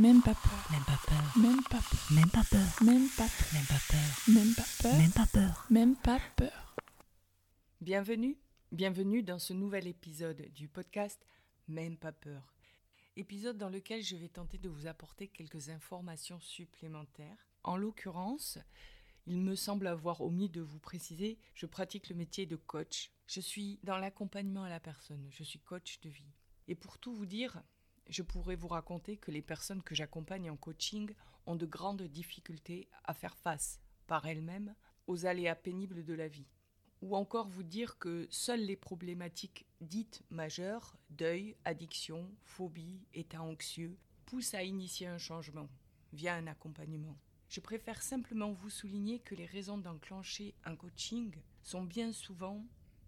[0.00, 0.68] Même pas peur.
[0.70, 1.42] Même pas peur.
[1.42, 2.12] Même pas peur.
[2.12, 2.82] Même pas peur.
[2.84, 3.48] Même pas peur.
[3.52, 4.28] Même pas peur.
[4.28, 4.96] Même pas peur.
[4.96, 5.66] Même pas peur.
[5.70, 6.76] Même pas peur.
[7.80, 8.38] Bienvenue,
[8.70, 11.26] bienvenue dans ce nouvel épisode du podcast
[11.66, 12.54] Même pas peur.
[13.16, 17.48] Épisode dans lequel je vais tenter de vous apporter quelques informations supplémentaires.
[17.64, 18.58] En l'occurrence,
[19.26, 23.10] il me semble avoir omis de vous préciser, je pratique le métier de coach.
[23.26, 26.34] Je suis dans l'accompagnement à la personne, je suis coach de vie.
[26.68, 27.60] Et pour tout vous dire,
[28.08, 31.10] je pourrais vous raconter que les personnes que j'accompagne en coaching
[31.46, 34.74] ont de grandes difficultés à faire face par elles-mêmes
[35.06, 36.48] aux aléas pénibles de la vie.
[37.00, 43.96] Ou encore vous dire que seules les problématiques dites majeures, deuil, addiction, phobie, état anxieux,
[44.26, 45.68] poussent à initier un changement
[46.12, 47.16] via un accompagnement.
[47.48, 52.66] Je préfère simplement vous souligner que les raisons d'enclencher un coaching sont bien souvent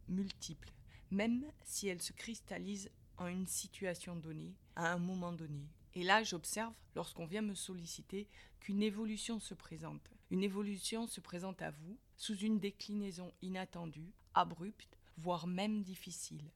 [0.09, 0.73] multiples,
[1.11, 5.69] même si elles se cristallisent en une situation donnée, à un moment donné.
[5.95, 8.27] Et là, j'observe, lorsqu'on vient me solliciter,
[8.61, 10.11] qu'une évolution se présente.
[10.31, 16.51] Une évolution se présente à vous sous une déclinaison inattendue, abrupte, voire même difficile.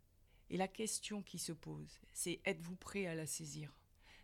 [0.50, 3.72] Et la question qui se pose, c'est êtes-vous prêt à la saisir?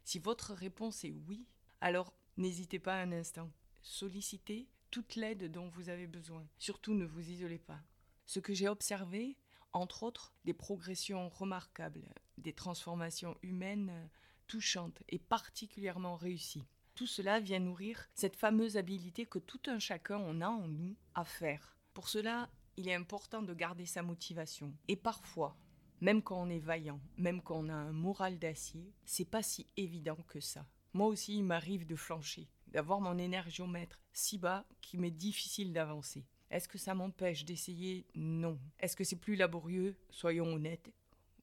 [0.04, 1.47] Si votre réponse est oui,
[1.80, 3.50] alors n'hésitez pas un instant.
[3.82, 6.47] Sollicitez toute l'aide dont vous avez besoin.
[6.58, 7.82] Surtout ne vous isolez pas.
[8.27, 9.36] Ce que j'ai observé,
[9.72, 14.10] entre autres, des progressions remarquables, des transformations humaines
[14.46, 16.66] touchantes et particulièrement réussies.
[16.94, 20.96] Tout cela vient nourrir cette fameuse habilité que tout un chacun on a en nous
[21.14, 21.76] à faire.
[21.94, 24.74] Pour cela, il est important de garder sa motivation.
[24.88, 25.56] Et parfois,
[26.00, 29.66] même quand on est vaillant, même quand on a un moral d'acier, c'est pas si
[29.76, 30.66] évident que ça.
[30.92, 36.24] Moi aussi, il m'arrive de flancher, d'avoir mon énergiomètre si bas qu'il m'est difficile d'avancer.
[36.51, 38.05] Est-ce que ça m'empêche d'essayer?
[38.15, 38.59] Non.
[38.81, 39.95] Est-ce que c'est plus laborieux?
[40.11, 40.93] Soyons honnêtes.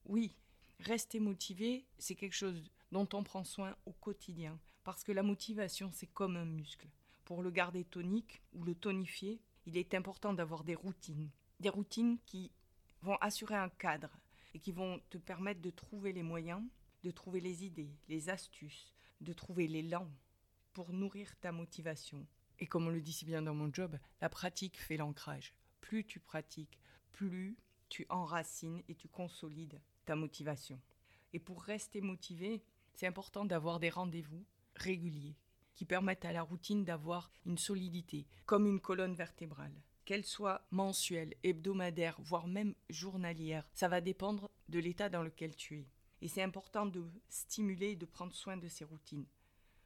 [0.04, 0.34] Oui.
[0.80, 4.58] Rester motivé, c'est quelque chose dont on prend soin au quotidien.
[4.84, 6.88] Parce que la motivation, c'est comme un muscle.
[7.24, 11.30] Pour le garder tonique ou le tonifier, il est important d'avoir des routines.
[11.60, 12.50] Des routines qui
[13.02, 14.10] vont assurer un cadre
[14.54, 16.62] et qui vont te permettre de trouver les moyens,
[17.02, 20.08] de trouver les idées, les astuces, de trouver l'élan
[20.72, 22.26] pour nourrir ta motivation.
[22.60, 25.54] Et comme on le dit si bien dans mon job, la pratique fait l'ancrage.
[25.80, 26.78] Plus tu pratiques,
[27.12, 27.56] plus
[27.88, 30.80] tu enracines et tu consolides ta motivation.
[31.32, 32.62] Et pour rester motivé,
[32.94, 35.36] c'est important d'avoir des rendez-vous réguliers
[35.74, 39.74] qui permettent à la routine d'avoir une solidité, comme une colonne vertébrale.
[40.04, 45.78] Qu'elle soit mensuelle, hebdomadaire, voire même journalière, ça va dépendre de l'état dans lequel tu
[45.78, 45.86] es.
[46.20, 49.26] Et c'est important de stimuler et de prendre soin de ces routines.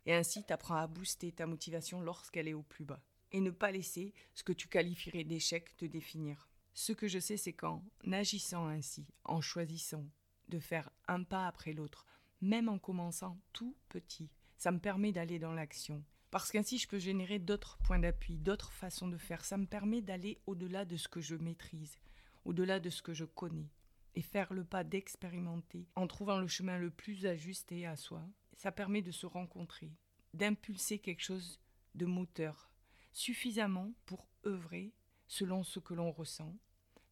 [0.07, 3.03] Et ainsi, tu apprends à booster ta motivation lorsqu'elle est au plus bas.
[3.31, 6.49] Et ne pas laisser ce que tu qualifierais d'échec te définir.
[6.75, 10.07] Ce que je sais, c'est qu'en agissant ainsi, en choisissant
[10.49, 12.07] de faire un pas après l'autre,
[12.41, 16.05] même en commençant tout petit, ça me permet d'aller dans l'action.
[16.31, 19.45] Parce qu'ainsi, je peux générer d'autres points d'appui, d'autres façons de faire.
[19.45, 21.99] Ça me permet d'aller au-delà de ce que je maîtrise,
[22.45, 23.71] au-delà de ce que je connais.
[24.15, 28.23] Et faire le pas d'expérimenter en trouvant le chemin le plus ajusté à soi,
[28.57, 29.93] ça permet de se rencontrer,
[30.35, 31.61] d'impulser quelque chose
[31.95, 32.71] de moteur,
[33.13, 34.93] suffisamment pour œuvrer
[35.27, 36.57] selon ce que l'on ressent,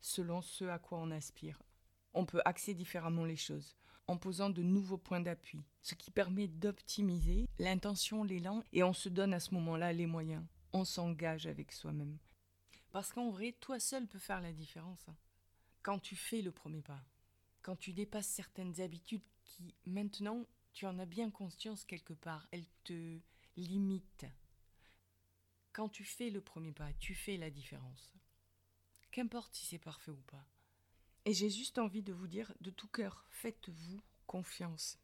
[0.00, 1.62] selon ce à quoi on aspire.
[2.14, 6.48] On peut axer différemment les choses en posant de nouveaux points d'appui, ce qui permet
[6.48, 10.44] d'optimiser l'intention, l'élan, et on se donne à ce moment-là les moyens.
[10.72, 12.18] On s'engage avec soi-même.
[12.90, 15.08] Parce qu'en vrai, toi seul peux faire la différence.
[15.08, 15.16] hein.
[15.82, 17.00] Quand tu fais le premier pas,
[17.62, 22.68] quand tu dépasses certaines habitudes qui, maintenant, tu en as bien conscience quelque part, elles
[22.84, 23.18] te
[23.56, 24.26] limitent.
[25.72, 28.14] Quand tu fais le premier pas, tu fais la différence.
[29.10, 30.44] Qu'importe si c'est parfait ou pas.
[31.24, 34.98] Et j'ai juste envie de vous dire de tout cœur, faites-vous confiance.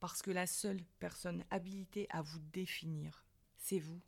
[0.00, 3.24] Parce que la seule personne habilitée à vous définir,
[3.56, 4.00] c'est vous.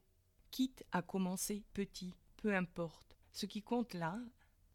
[0.51, 3.17] Quitte à commencer petit, peu importe.
[3.33, 4.19] Ce qui compte là,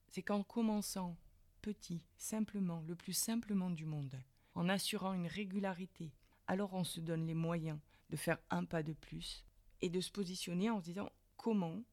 [0.08, 1.18] c'est qu'en commençant
[1.62, 4.20] petit, simplement, le plus simplement du monde,
[4.56, 6.14] en assurant une régularité,
[6.48, 7.80] alors on se donne les moyens
[8.10, 9.46] de faire un pas de plus
[9.82, 11.84] et de se positionner en se disant comment,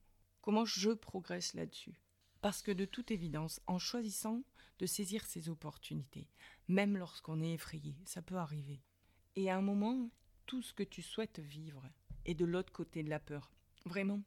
[0.40, 2.00] comment je progresse là-dessus.
[2.40, 4.42] Parce que de toute évidence, en choisissant
[4.78, 6.28] de saisir ces opportunités,
[6.68, 8.82] même lorsqu'on est effrayé, ça peut arriver.
[9.36, 10.10] Et à un moment,
[10.46, 11.82] tout ce que tu souhaites vivre
[12.24, 13.50] est de l'autre côté de la peur.
[13.84, 14.22] Vraiment,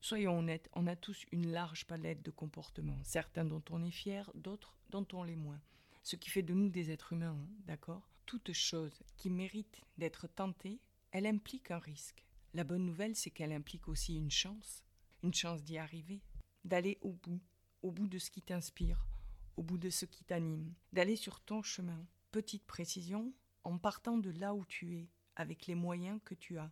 [0.00, 4.30] soyons honnêtes, on a tous une large palette de comportements, certains dont on est fier,
[4.34, 5.60] d'autres dont on l'est moins.
[6.02, 8.08] Ce qui fait de nous des êtres humains, hein, d'accord?
[8.28, 10.82] Toute chose qui mérite d'être tentée,
[11.12, 12.26] elle implique un risque.
[12.52, 14.84] La bonne nouvelle, c'est qu'elle implique aussi une chance,
[15.22, 16.20] une chance d'y arriver,
[16.62, 17.40] d'aller au bout,
[17.80, 19.08] au bout de ce qui t'inspire,
[19.56, 22.06] au bout de ce qui t'anime, d'aller sur ton chemin.
[22.30, 23.32] Petite précision,
[23.64, 26.70] en partant de là où tu es, avec les moyens que tu as,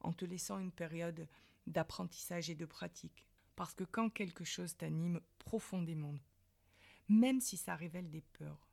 [0.00, 1.28] en te laissant une période
[1.68, 3.28] d'apprentissage et de pratique.
[3.54, 6.16] Parce que quand quelque chose t'anime profondément,
[7.08, 8.69] même si ça révèle des peurs,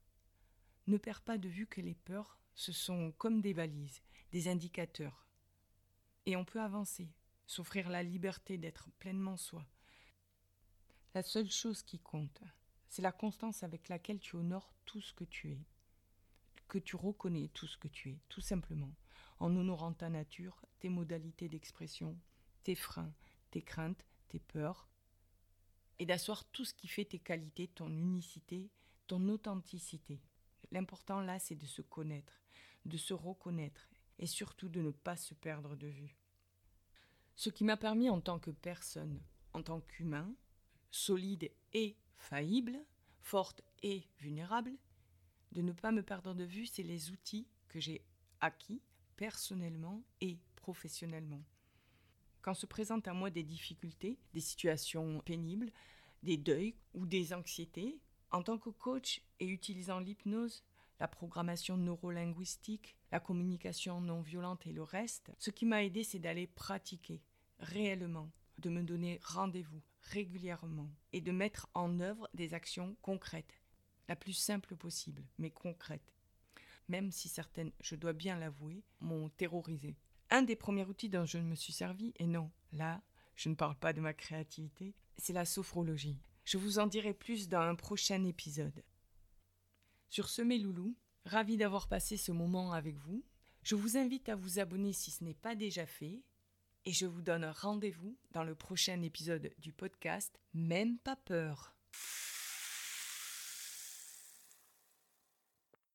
[0.87, 4.01] ne perds pas de vue que les peurs, ce sont comme des balises,
[4.31, 5.27] des indicateurs.
[6.25, 7.09] Et on peut avancer,
[7.45, 9.65] s'offrir la liberté d'être pleinement soi.
[11.13, 12.41] La seule chose qui compte,
[12.87, 15.65] c'est la constance avec laquelle tu honores tout ce que tu es,
[16.67, 18.93] que tu reconnais tout ce que tu es, tout simplement,
[19.39, 22.17] en honorant ta nature, tes modalités d'expression,
[22.63, 23.13] tes freins,
[23.51, 24.89] tes craintes, tes peurs,
[25.99, 28.69] et d'asseoir tout ce qui fait tes qualités, ton unicité,
[29.07, 30.21] ton authenticité.
[30.71, 32.41] L'important là, c'est de se connaître,
[32.85, 36.17] de se reconnaître, et surtout de ne pas se perdre de vue.
[37.35, 39.21] Ce qui m'a permis en tant que personne,
[39.53, 40.33] en tant qu'humain,
[40.89, 42.79] solide et faillible,
[43.21, 44.73] forte et vulnérable,
[45.51, 48.03] de ne pas me perdre de vue, c'est les outils que j'ai
[48.41, 48.81] acquis
[49.15, 51.43] personnellement et professionnellement.
[52.41, 55.71] Quand se présentent à moi des difficultés, des situations pénibles,
[56.23, 57.99] des deuils ou des anxiétés,
[58.31, 60.63] en tant que coach et utilisant l'hypnose,
[60.99, 66.19] la programmation neurolinguistique, la communication non violente et le reste, ce qui m'a aidé, c'est
[66.19, 67.21] d'aller pratiquer
[67.59, 73.61] réellement, de me donner rendez-vous régulièrement et de mettre en œuvre des actions concrètes,
[74.07, 76.13] la plus simple possible, mais concrètes.
[76.87, 79.95] Même si certaines, je dois bien l'avouer, m'ont terrorisé.
[80.29, 83.01] Un des premiers outils dont je me suis servi, et non, là,
[83.35, 86.19] je ne parle pas de ma créativité, c'est la sophrologie.
[86.47, 88.81] Je vous en dirai plus dans un prochain épisode.
[90.07, 90.95] Sur ce, mes loulous,
[91.25, 93.25] ravi d'avoir passé ce moment avec vous.
[93.63, 96.21] Je vous invite à vous abonner si ce n'est pas déjà fait.
[96.85, 101.75] Et je vous donne rendez-vous dans le prochain épisode du podcast Même pas peur.